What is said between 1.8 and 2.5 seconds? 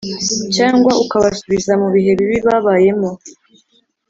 mu bihe bibi